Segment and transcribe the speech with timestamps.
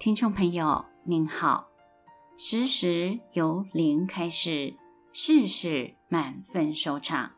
[0.00, 1.68] 听众朋友您好，
[2.38, 4.74] 时时由零开始，
[5.12, 7.32] 事事满分收场。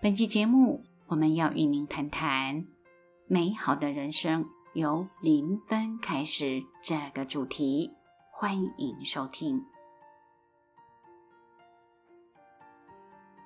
[0.00, 2.66] 本期节目我们要与您谈谈
[3.28, 4.44] 美好的人生
[4.74, 7.92] 由零分开始这个主题，
[8.32, 9.64] 欢迎收听。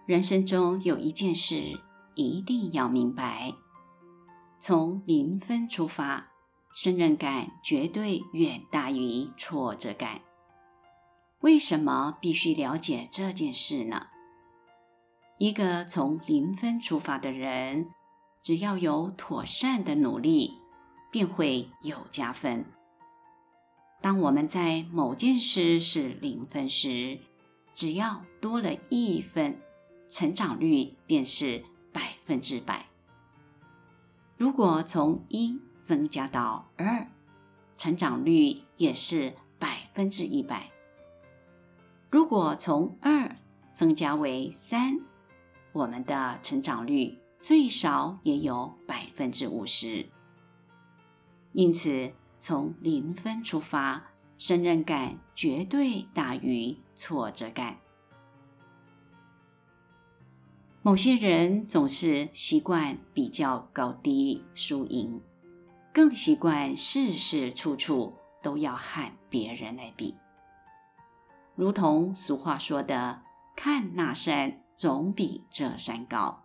[0.06, 1.82] 人生中有一件事
[2.14, 3.52] 一定要明白，
[4.58, 6.32] 从零分出发。
[6.78, 10.20] 胜任感绝对远大于挫折感。
[11.40, 14.08] 为什么必须了解这件事呢？
[15.38, 17.86] 一个从零分出发的人，
[18.42, 20.52] 只要有妥善的努力，
[21.10, 22.66] 便会有加分。
[24.02, 27.18] 当我们在某件事是零分时，
[27.74, 29.58] 只要多了一分，
[30.10, 32.84] 成长率便是百分之百。
[34.36, 37.06] 如果从一增加到二，
[37.76, 40.70] 成长率也是百分之一百。
[42.10, 43.36] 如果从二
[43.74, 45.00] 增加为三，
[45.72, 50.06] 我们的成长率最少也有百分之五十。
[51.52, 57.78] 因此，从零分出发，胜任感绝对大于挫折感。
[60.82, 65.20] 某些人总是习惯比较高低输赢，
[65.96, 70.14] 更习惯事事处处都要和别人来比。
[71.54, 73.22] 如同俗话说的
[73.56, 76.44] ：“看那山总比这山高。”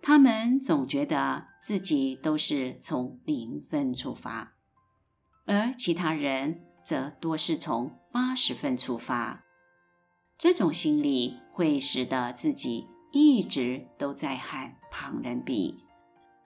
[0.00, 4.52] 他们总觉得自己都是从零分出发，
[5.44, 9.42] 而其他人则多是从八十分出发。
[10.38, 12.86] 这种心理会使得自己。
[13.16, 15.83] 一直都在和旁人比，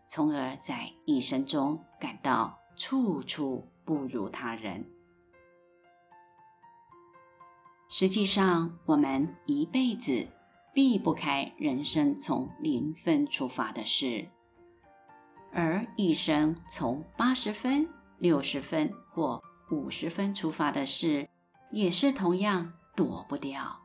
[0.09, 4.91] 从而在一生中感到处处不如他人。
[7.91, 10.27] 实际上，我们一辈子
[10.75, 14.29] 避不开人生从零分出发的事，
[15.53, 21.29] 而一生从八十分、六十分或五十分出发的事，
[21.71, 23.81] 也是同样躲不掉。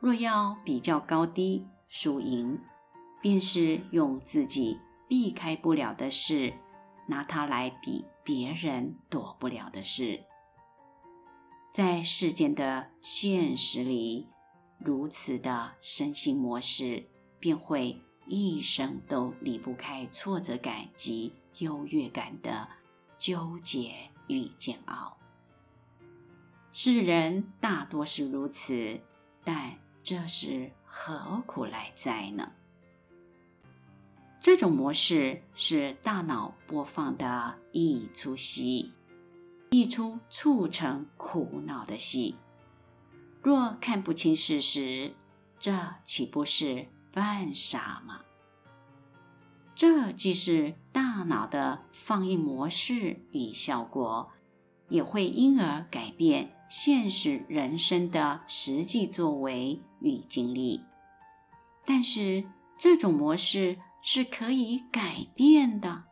[0.00, 2.58] 若要比较高低输赢，
[3.20, 6.52] 便是用自己避开不了的事，
[7.06, 10.24] 拿它来比别人躲不了的事。
[11.72, 14.28] 在世间的现实里，
[14.78, 17.08] 如此的身心模式，
[17.38, 22.68] 便会一生都离不开挫折感及优越感的
[23.18, 23.92] 纠结
[24.26, 25.16] 与煎熬。
[26.72, 29.00] 世人大多是如此，
[29.44, 29.78] 但。
[30.04, 32.50] 这是何苦来哉呢？
[34.40, 38.92] 这种模式是大脑播放的一出戏，
[39.70, 42.36] 一出促成苦恼的戏。
[43.42, 45.14] 若看不清事实，
[45.58, 48.20] 这岂不是犯傻吗？
[49.74, 54.30] 这既是大脑的放映模式与效果，
[54.88, 56.54] 也会因而改变。
[56.70, 60.82] 现实人生的实际作为与经历，
[61.86, 62.44] 但是
[62.78, 66.04] 这种模式是可以改变的。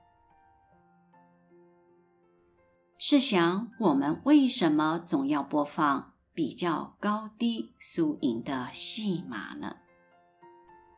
[2.98, 9.76] 试想，我们为什么总要播放比较高低输赢的戏码呢？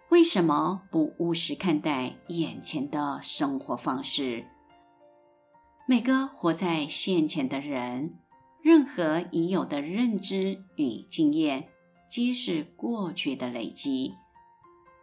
[0.08, 4.46] 为什么不务实看待眼前的生活方式？
[5.86, 8.18] 每个活在现前的人。
[8.60, 11.68] 任何已有的认知与经验，
[12.10, 14.14] 皆是过去的累积，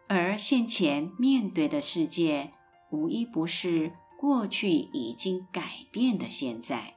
[0.08, 2.52] 而现前面对的世界，
[2.90, 6.94] 无一不是过去已经改变的现在。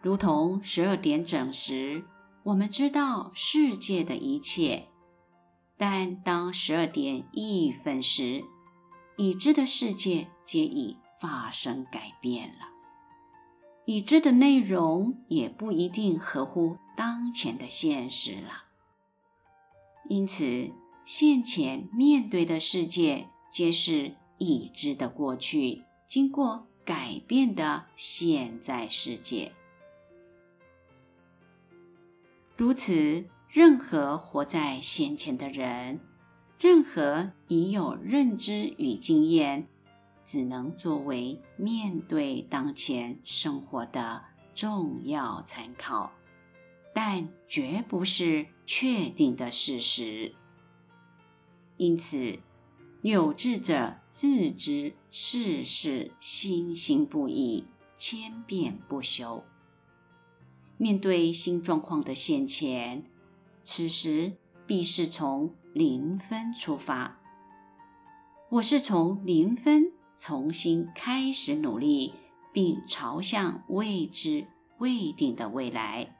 [0.00, 2.04] 如同十二点整时，
[2.42, 4.88] 我们知道世界的一切，
[5.76, 8.44] 但当十二点一分时，
[9.16, 12.70] 已知的世界皆已发生改变了。
[13.84, 18.64] 已知的内容也不一定合乎当前的现实了，
[20.08, 20.72] 因此，
[21.04, 29.52] 现前面对的世界皆是已知的过去，经过改变的现在世界。
[32.56, 36.00] 如此，任何活在现前的人，
[36.60, 39.68] 任何已有认知与经验。
[40.24, 44.22] 只能作为面对当前生活的
[44.54, 46.12] 重要参考，
[46.94, 50.32] 但绝不是确定的事实。
[51.82, 52.38] 因此，
[53.02, 57.64] 有志者自知世事，心心不已，
[57.98, 59.42] 千变不休。
[60.76, 63.04] 面对新状况的现前，
[63.64, 64.34] 此时
[64.64, 67.18] 必是从零分出发。
[68.48, 72.14] 我是从零分重新开始努力，
[72.52, 74.46] 并朝向未知
[74.78, 76.16] 未定的未来。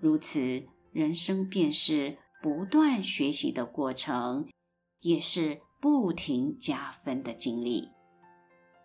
[0.00, 4.48] 如此，人生便是不断学习的过程，
[5.00, 7.90] 也是不停加分的经历。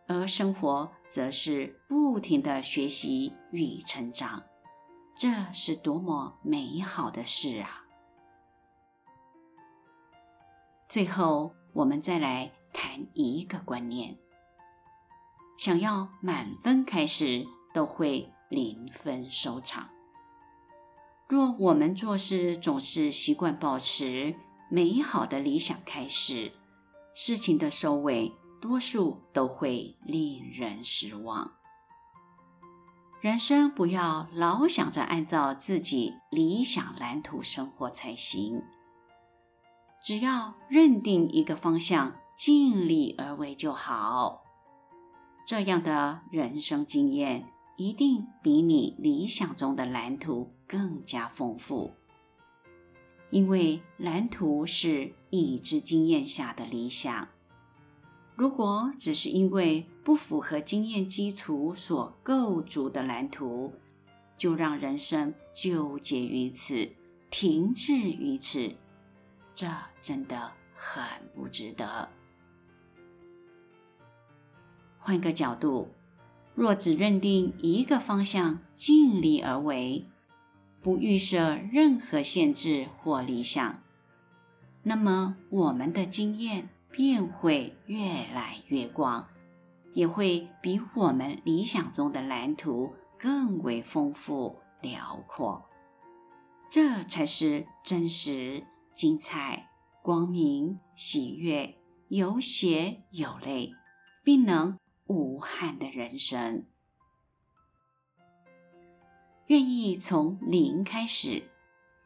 [0.07, 4.43] 而生活则是不停的学习与成长。
[5.15, 7.85] 这是多么美好的事啊！
[10.89, 14.17] 最后，我们再来谈一个观念：
[15.57, 19.89] 想要满分开始，都会零分收场。
[21.29, 24.35] 若我们做事总是习惯保持
[24.73, 26.53] 美好的理想开始，
[27.13, 28.31] 事情的收尾
[28.61, 31.51] 多数都会令人失望。
[33.19, 38.61] 人生不要老想着按照自己理想蓝图生活才行，
[40.01, 44.41] 只要认定一个方向，尽力而为就好。
[45.45, 51.93] 这样的人生经验一定比你理想中的蓝图更加丰富，
[53.31, 57.27] 因为蓝图是已知经验下的理想。
[58.35, 63.73] 如果只是因为不符合经验基础所构筑的蓝图，
[64.37, 66.89] 就让人生纠结于此，
[67.29, 68.75] 停滞于此，
[69.53, 69.67] 这
[70.01, 71.03] 真的很
[71.35, 72.09] 不值得。
[74.97, 75.89] 换个角度，
[76.55, 80.05] 若只认定一个方向，尽力而为，
[80.81, 83.83] 不预设任何限制或理想，
[84.83, 87.99] 那么我们的经验，便会越
[88.33, 89.27] 来越广，
[89.93, 95.65] 也会比我们理想中的蓝图更为丰富辽阔。
[96.71, 98.63] 这才是真实、
[98.95, 99.69] 精彩、
[100.01, 101.75] 光明、喜悦、
[102.07, 103.71] 有血有泪，
[104.23, 106.65] 并能无憾的人生。
[109.51, 111.43] 愿意从零开始，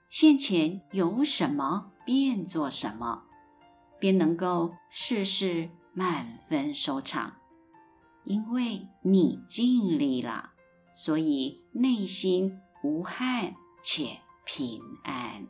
[0.10, 3.26] 现前有什么便做什么。
[4.00, 7.36] 便能够事事满分收场，
[8.24, 10.54] 因为你尽力了，
[10.92, 13.54] 所以内心无憾
[13.84, 15.46] 且平安。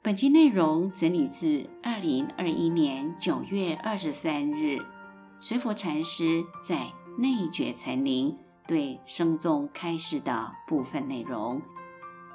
[0.00, 4.82] 本期内容整理自二零二一年九月二十三日，
[5.36, 8.36] 随佛禅师在内觉禅林
[8.66, 11.60] 对生众开示的部分内容，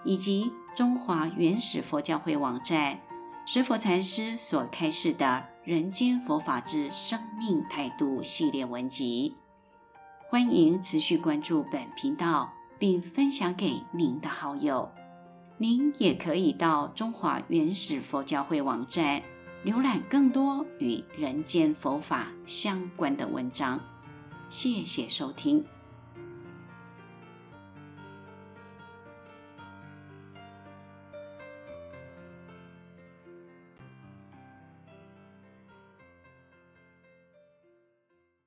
[0.03, 0.51] 以及。
[0.75, 2.99] 中华原始佛教会网站
[3.47, 5.25] 随佛禅师所开示的
[5.63, 9.33] 《人间佛法之生命态度》系列文集，
[10.29, 14.91] 欢迎持续关注本频道，并分享给您的好友。
[15.57, 19.23] 您也可以到中华原始佛教会网站
[19.65, 23.79] 浏览更多与人间佛法相关的文章。
[24.49, 25.63] 谢谢收听。